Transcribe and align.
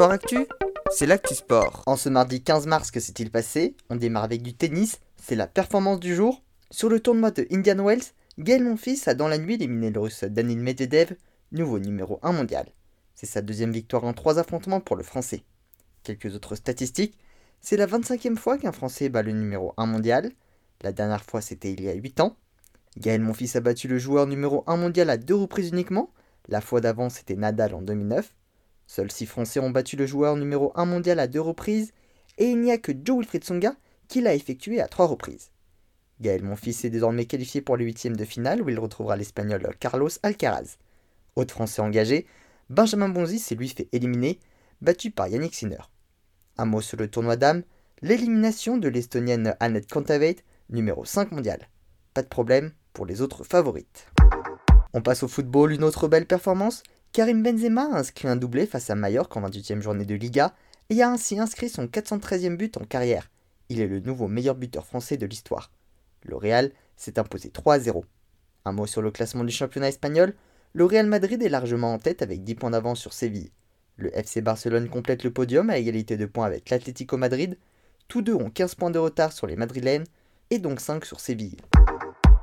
Sport 0.00 0.12
Actu, 0.12 0.46
c'est 0.90 1.04
l'actu 1.04 1.34
sport. 1.34 1.82
En 1.84 1.94
ce 1.94 2.08
mardi 2.08 2.42
15 2.42 2.66
mars, 2.66 2.90
que 2.90 3.00
s'est-il 3.00 3.30
passé 3.30 3.76
On 3.90 3.96
démarre 3.96 4.24
avec 4.24 4.40
du 4.40 4.54
tennis, 4.54 4.98
c'est 5.18 5.34
la 5.34 5.46
performance 5.46 6.00
du 6.00 6.14
jour. 6.14 6.42
Sur 6.70 6.88
le 6.88 7.00
tournoi 7.00 7.30
de 7.32 7.46
Indian 7.52 7.84
Wells, 7.84 8.14
Gaël 8.38 8.64
Monfils 8.64 9.06
a 9.08 9.12
dans 9.12 9.28
la 9.28 9.36
nuit 9.36 9.56
éliminé 9.56 9.90
le 9.90 10.00
russe 10.00 10.24
Danil 10.24 10.58
Medvedev, 10.58 11.16
nouveau 11.52 11.78
numéro 11.78 12.18
1 12.22 12.32
mondial. 12.32 12.64
C'est 13.14 13.26
sa 13.26 13.42
deuxième 13.42 13.72
victoire 13.72 14.04
en 14.04 14.14
trois 14.14 14.38
affrontements 14.38 14.80
pour 14.80 14.96
le 14.96 15.02
français. 15.02 15.42
Quelques 16.02 16.34
autres 16.34 16.54
statistiques, 16.54 17.18
c'est 17.60 17.76
la 17.76 17.86
25e 17.86 18.36
fois 18.36 18.56
qu'un 18.56 18.72
français 18.72 19.10
bat 19.10 19.20
le 19.20 19.32
numéro 19.32 19.74
1 19.76 19.84
mondial. 19.84 20.32
La 20.80 20.92
dernière 20.92 21.24
fois 21.24 21.42
c'était 21.42 21.74
il 21.74 21.82
y 21.82 21.90
a 21.90 21.92
8 21.92 22.20
ans. 22.20 22.38
Gaël 22.96 23.20
Monfils 23.20 23.54
a 23.54 23.60
battu 23.60 23.86
le 23.86 23.98
joueur 23.98 24.26
numéro 24.26 24.64
1 24.66 24.78
mondial 24.78 25.10
à 25.10 25.18
deux 25.18 25.34
reprises 25.34 25.68
uniquement. 25.68 26.10
La 26.48 26.62
fois 26.62 26.80
d'avant 26.80 27.10
c'était 27.10 27.36
Nadal 27.36 27.74
en 27.74 27.82
2009. 27.82 28.32
Seuls 28.90 29.12
six 29.12 29.26
Français 29.26 29.60
ont 29.60 29.70
battu 29.70 29.94
le 29.94 30.04
joueur 30.04 30.34
numéro 30.34 30.72
1 30.74 30.84
mondial 30.84 31.20
à 31.20 31.28
deux 31.28 31.40
reprises, 31.40 31.92
et 32.38 32.46
il 32.46 32.60
n'y 32.60 32.72
a 32.72 32.76
que 32.76 32.90
Joe 32.90 33.18
Wilfried 33.18 33.44
Songa 33.44 33.76
qui 34.08 34.20
l'a 34.20 34.34
effectué 34.34 34.80
à 34.80 34.88
trois 34.88 35.06
reprises. 35.06 35.52
Gaël 36.20 36.42
Monfils 36.42 36.84
est 36.84 36.90
désormais 36.90 37.24
qualifié 37.24 37.60
pour 37.60 37.76
le 37.76 37.84
huitième 37.84 38.16
de 38.16 38.24
finale 38.24 38.60
où 38.60 38.68
il 38.68 38.80
retrouvera 38.80 39.16
l'Espagnol 39.16 39.76
Carlos 39.78 40.08
Alcaraz. 40.24 40.76
Autre 41.36 41.54
Français 41.54 41.80
engagé, 41.80 42.26
Benjamin 42.68 43.08
Bonzi 43.08 43.38
s'est 43.38 43.54
lui 43.54 43.68
fait 43.68 43.88
éliminer, 43.92 44.40
battu 44.80 45.12
par 45.12 45.28
Yannick 45.28 45.54
Sinner. 45.54 45.82
Un 46.58 46.64
mot 46.64 46.80
sur 46.80 46.98
le 46.98 47.08
tournoi 47.08 47.36
d'âme, 47.36 47.62
l'élimination 48.02 48.76
de 48.76 48.88
l'Estonienne 48.88 49.54
Annette 49.60 49.88
Kontaveit, 49.88 50.38
numéro 50.68 51.04
5 51.04 51.30
mondial. 51.30 51.68
Pas 52.12 52.22
de 52.22 52.28
problème 52.28 52.72
pour 52.92 53.06
les 53.06 53.22
autres 53.22 53.44
favorites. 53.44 54.08
On 54.92 55.00
passe 55.00 55.22
au 55.22 55.28
football, 55.28 55.70
une 55.70 55.84
autre 55.84 56.08
belle 56.08 56.26
performance, 56.26 56.82
Karim 57.12 57.42
Benzema 57.42 57.86
a 57.92 57.98
inscrit 57.98 58.28
un 58.28 58.36
doublé 58.36 58.66
face 58.66 58.88
à 58.88 58.94
Mallorca 58.94 59.40
en 59.40 59.48
28e 59.48 59.80
journée 59.80 60.04
de 60.04 60.14
Liga 60.14 60.54
et 60.90 61.02
a 61.02 61.10
ainsi 61.10 61.40
inscrit 61.40 61.68
son 61.68 61.86
413e 61.86 62.56
but 62.56 62.76
en 62.76 62.84
carrière. 62.84 63.32
Il 63.68 63.80
est 63.80 63.88
le 63.88 63.98
nouveau 63.98 64.28
meilleur 64.28 64.54
buteur 64.54 64.86
français 64.86 65.16
de 65.16 65.26
l'histoire. 65.26 65.72
Le 66.22 66.36
Real 66.36 66.70
s'est 66.96 67.18
imposé 67.18 67.50
3 67.50 67.74
à 67.74 67.78
0. 67.80 68.04
Un 68.64 68.72
mot 68.72 68.86
sur 68.86 69.02
le 69.02 69.10
classement 69.10 69.42
du 69.42 69.50
championnat 69.50 69.88
espagnol, 69.88 70.34
le 70.72 70.84
Real 70.84 71.06
Madrid 71.06 71.42
est 71.42 71.48
largement 71.48 71.94
en 71.94 71.98
tête 71.98 72.22
avec 72.22 72.44
10 72.44 72.54
points 72.54 72.70
d'avance 72.70 73.00
sur 73.00 73.12
Séville. 73.12 73.50
Le 73.96 74.16
FC 74.16 74.40
Barcelone 74.40 74.88
complète 74.88 75.24
le 75.24 75.32
podium 75.32 75.68
à 75.68 75.78
égalité 75.78 76.16
de 76.16 76.26
points 76.26 76.46
avec 76.46 76.70
l'Atlético 76.70 77.16
Madrid. 77.16 77.58
Tous 78.06 78.22
deux 78.22 78.34
ont 78.34 78.50
15 78.50 78.76
points 78.76 78.90
de 78.90 79.00
retard 79.00 79.32
sur 79.32 79.48
les 79.48 79.56
Madrilènes 79.56 80.06
et 80.50 80.60
donc 80.60 80.78
5 80.78 81.04
sur 81.04 81.18
Séville. 81.18 81.56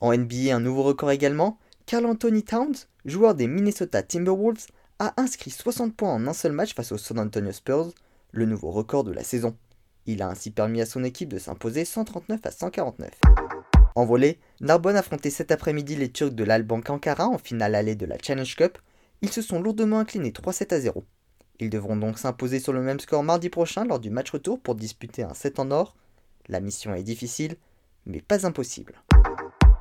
En 0.00 0.16
NBA, 0.16 0.54
un 0.54 0.60
nouveau 0.60 0.84
record 0.84 1.10
également, 1.10 1.58
Carl 1.92 2.06
Anthony 2.06 2.42
Towns, 2.42 2.86
joueur 3.04 3.34
des 3.34 3.46
Minnesota 3.46 4.02
Timberwolves, 4.02 4.68
a 4.98 5.12
inscrit 5.20 5.50
60 5.50 5.94
points 5.94 6.14
en 6.14 6.26
un 6.26 6.32
seul 6.32 6.52
match 6.52 6.74
face 6.74 6.90
aux 6.90 6.96
San 6.96 7.18
Antonio 7.18 7.52
Spurs, 7.52 7.90
le 8.30 8.46
nouveau 8.46 8.70
record 8.70 9.04
de 9.04 9.12
la 9.12 9.22
saison. 9.22 9.58
Il 10.06 10.22
a 10.22 10.28
ainsi 10.30 10.50
permis 10.50 10.80
à 10.80 10.86
son 10.86 11.04
équipe 11.04 11.28
de 11.28 11.38
s'imposer 11.38 11.84
139 11.84 12.40
à 12.44 12.50
149. 12.50 13.10
En 13.94 14.06
volée, 14.06 14.38
Narbonne 14.62 14.96
affrontait 14.96 15.28
cet 15.28 15.50
après-midi 15.50 15.94
les 15.94 16.10
Turcs 16.10 16.32
de 16.32 16.44
l'Alban 16.44 16.80
Ankara 16.88 17.28
en 17.28 17.36
finale 17.36 17.74
allée 17.74 17.94
de 17.94 18.06
la 18.06 18.16
Challenge 18.16 18.56
Cup. 18.56 18.78
Ils 19.20 19.30
se 19.30 19.42
sont 19.42 19.60
lourdement 19.60 19.98
inclinés 19.98 20.30
3-7 20.30 20.72
à 20.72 20.80
0. 20.80 21.04
Ils 21.60 21.68
devront 21.68 21.96
donc 21.96 22.18
s'imposer 22.18 22.58
sur 22.58 22.72
le 22.72 22.80
même 22.80 23.00
score 23.00 23.22
mardi 23.22 23.50
prochain 23.50 23.84
lors 23.84 24.00
du 24.00 24.08
match 24.08 24.30
retour 24.30 24.58
pour 24.58 24.76
disputer 24.76 25.24
un 25.24 25.34
7 25.34 25.58
en 25.58 25.70
or. 25.70 25.94
La 26.48 26.60
mission 26.60 26.94
est 26.94 27.02
difficile, 27.02 27.56
mais 28.06 28.22
pas 28.22 28.46
impossible. 28.46 28.94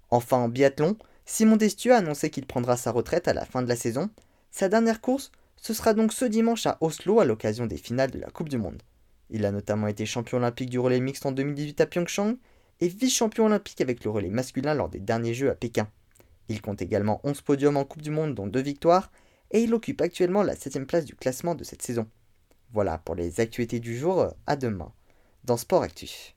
Enfin 0.09 0.39
en 0.39 0.49
biathlon, 0.49 0.97
Simon 1.25 1.55
Destieux 1.55 1.93
a 1.93 1.97
annoncé 1.97 2.29
qu'il 2.29 2.45
prendra 2.45 2.77
sa 2.77 2.91
retraite 2.91 3.27
à 3.27 3.33
la 3.33 3.45
fin 3.45 3.61
de 3.61 3.69
la 3.69 3.75
saison. 3.75 4.09
Sa 4.51 4.69
dernière 4.69 5.01
course, 5.01 5.31
ce 5.57 5.73
sera 5.73 5.93
donc 5.93 6.13
ce 6.13 6.25
dimanche 6.25 6.65
à 6.65 6.77
Oslo 6.81 7.19
à 7.19 7.25
l'occasion 7.25 7.67
des 7.67 7.77
finales 7.77 8.11
de 8.11 8.19
la 8.19 8.29
Coupe 8.29 8.49
du 8.49 8.57
Monde. 8.57 8.81
Il 9.29 9.45
a 9.45 9.51
notamment 9.51 9.87
été 9.87 10.05
champion 10.05 10.39
olympique 10.39 10.69
du 10.69 10.79
relais 10.79 10.99
mixte 10.99 11.25
en 11.25 11.31
2018 11.31 11.81
à 11.81 11.85
Pyeongchang 11.85 12.35
et 12.81 12.87
vice-champion 12.87 13.45
olympique 13.45 13.79
avec 13.79 14.03
le 14.03 14.09
relais 14.11 14.29
masculin 14.29 14.73
lors 14.73 14.89
des 14.89 14.99
derniers 14.99 15.33
Jeux 15.33 15.49
à 15.49 15.55
Pékin. 15.55 15.87
Il 16.49 16.61
compte 16.61 16.81
également 16.81 17.21
11 17.23 17.41
podiums 17.41 17.77
en 17.77 17.85
Coupe 17.85 18.01
du 18.01 18.11
Monde 18.11 18.35
dont 18.35 18.47
2 18.47 18.59
victoires 18.59 19.11
et 19.51 19.61
il 19.61 19.73
occupe 19.73 20.01
actuellement 20.01 20.43
la 20.43 20.55
7 20.55 20.85
place 20.85 21.05
du 21.05 21.15
classement 21.15 21.55
de 21.55 21.63
cette 21.63 21.81
saison. 21.81 22.07
Voilà 22.73 22.97
pour 22.97 23.15
les 23.15 23.39
actualités 23.39 23.79
du 23.79 23.97
jour, 23.97 24.33
à 24.47 24.55
demain 24.55 24.91
dans 25.43 25.57
Sport 25.57 25.83
Actif. 25.83 26.29